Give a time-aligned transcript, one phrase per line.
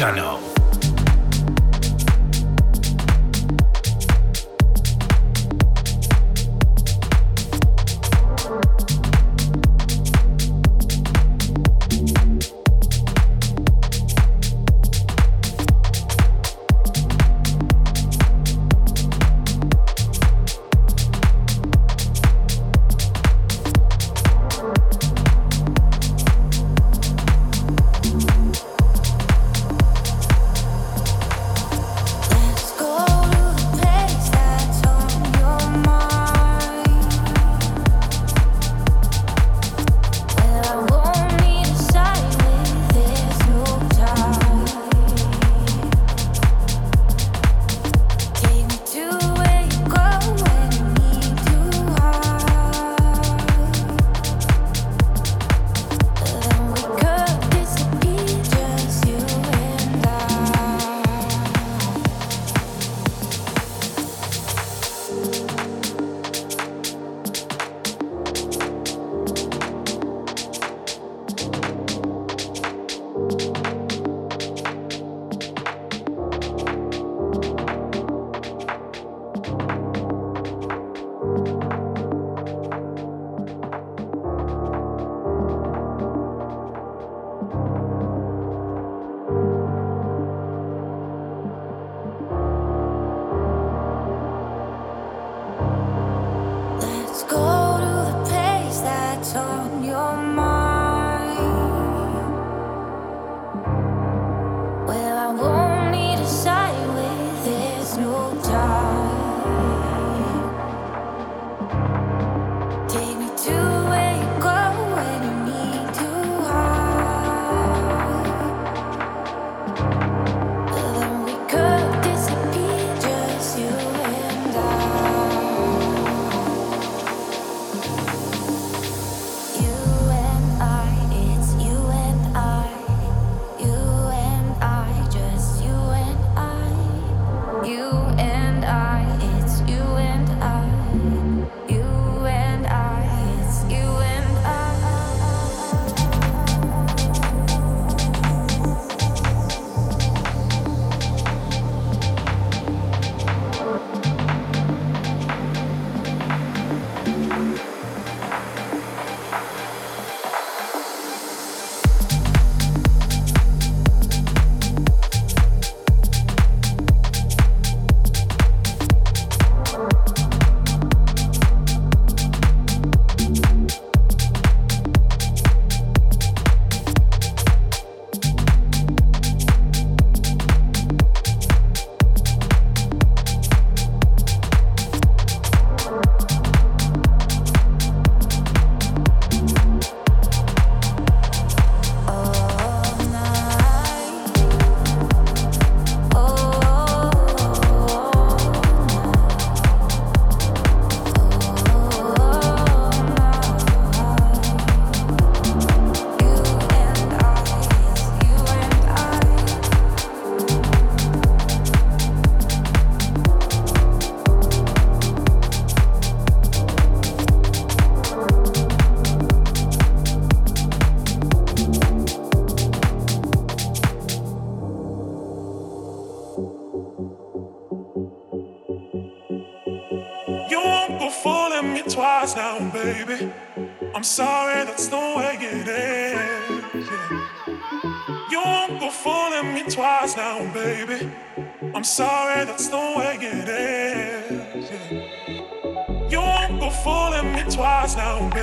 [0.00, 0.39] Channel.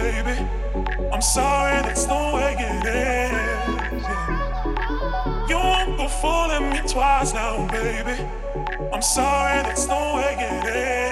[0.08, 0.38] baby.
[1.12, 4.02] I'm sorry, that's the way it is.
[4.04, 5.48] Yeah.
[5.50, 8.16] You won't go fooling me twice now, baby.
[8.94, 11.07] I'm sorry, that's the way it is.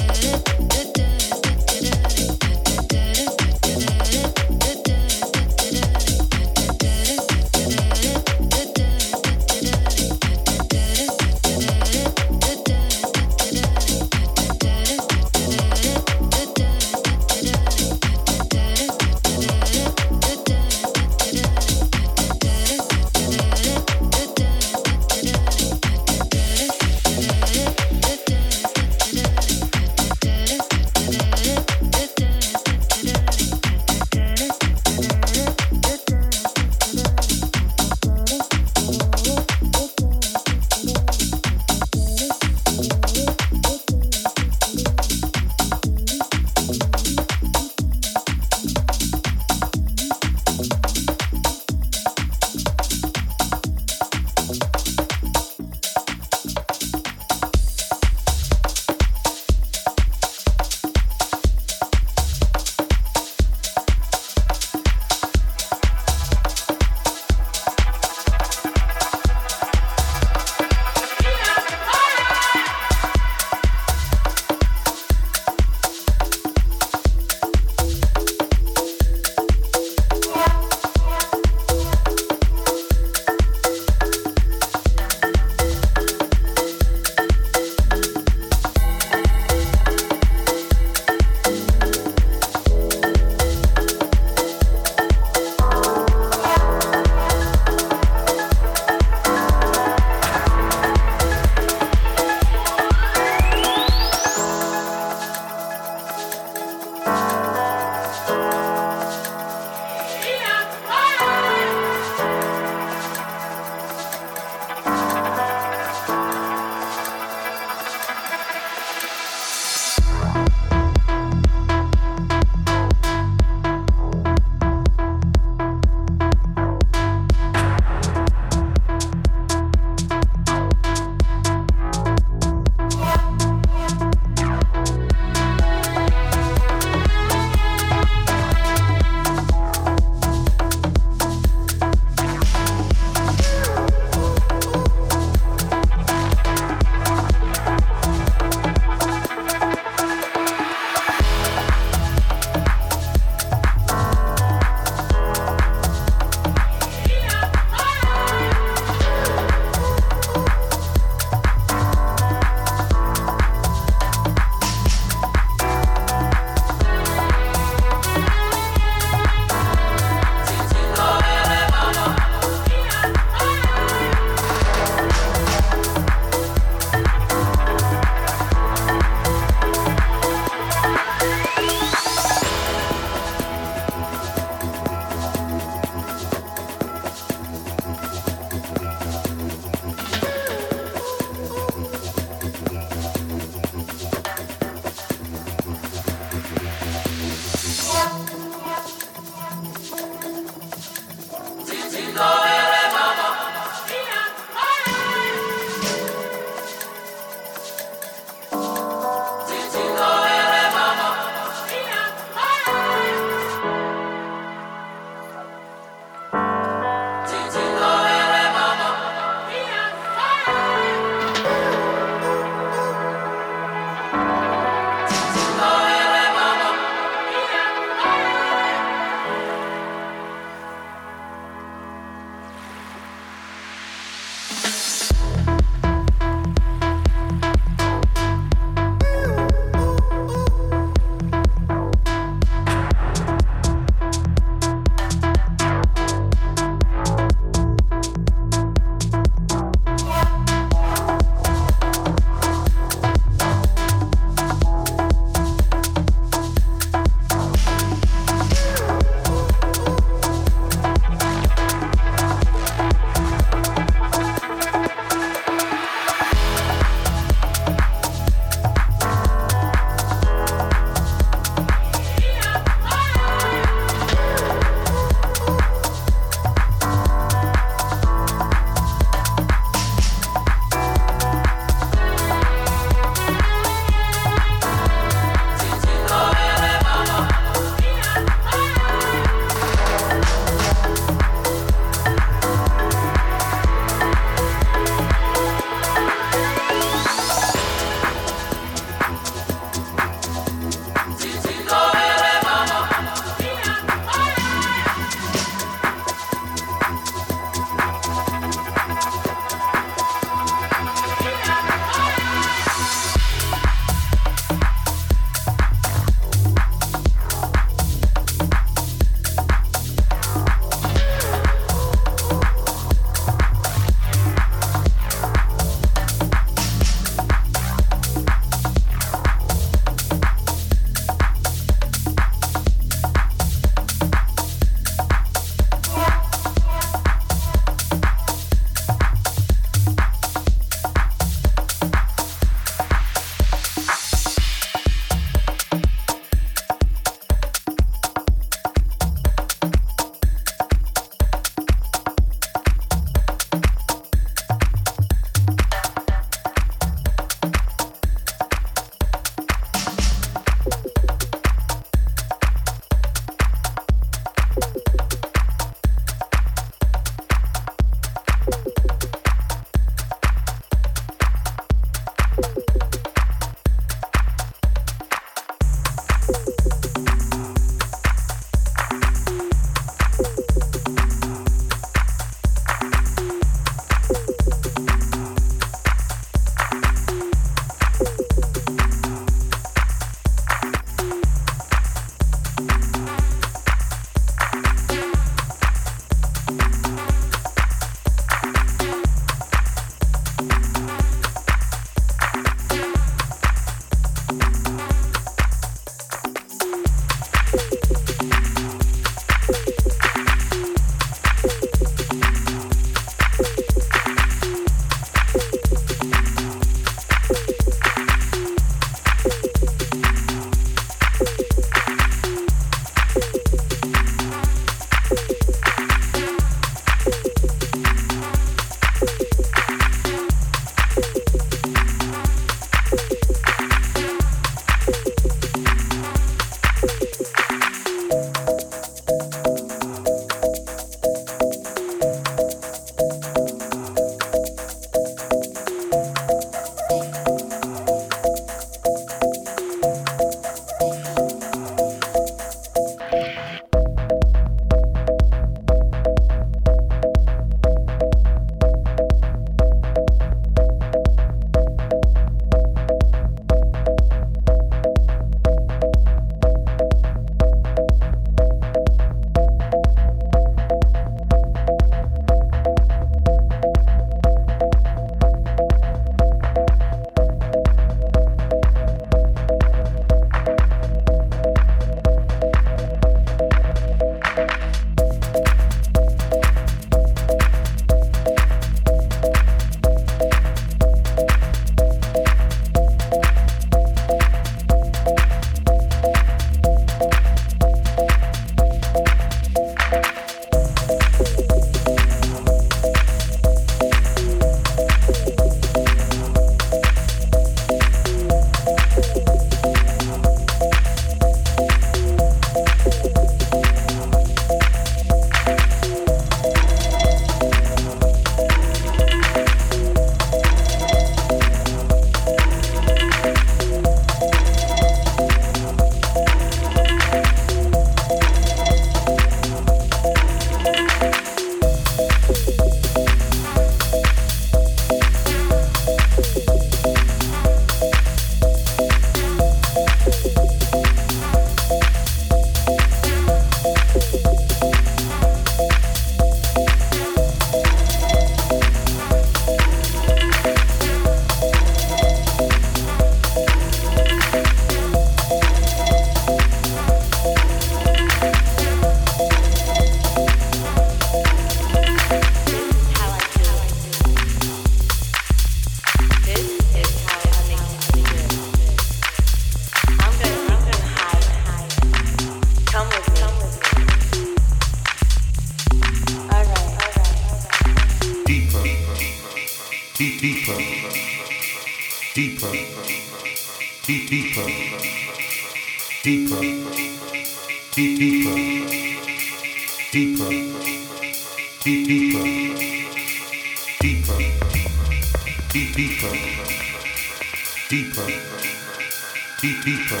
[599.50, 600.00] Deep, deeper,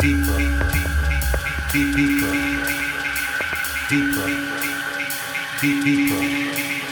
[0.00, 0.38] deeper,
[1.72, 2.32] deep, deeper,
[3.90, 4.28] deeper,
[5.60, 6.91] deep, deeper.